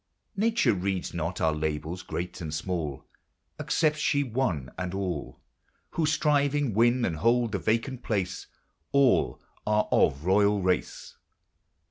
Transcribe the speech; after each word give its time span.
Nature 0.35 0.73
reads 0.73 1.13
not 1.13 1.39
our 1.39 1.53
labels," 1.53 2.01
great 2.01 2.41
n 2.41 2.47
and" 2.47 2.53
small"; 2.55 3.05
Accepts 3.59 3.99
she 3.99 4.23
one 4.23 4.71
and 4.75 4.95
all 4.95 5.39
Who, 5.91 6.07
striving, 6.07 6.73
win 6.73 7.05
and 7.05 7.17
hold 7.17 7.51
the 7.51 7.59
vacant 7.59 8.01
place; 8.01 8.47
All 8.91 9.39
are 9.67 9.87
of 9.91 10.25
royal 10.25 10.59
race. 10.63 11.13